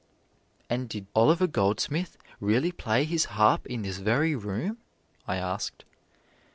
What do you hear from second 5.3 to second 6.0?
asked.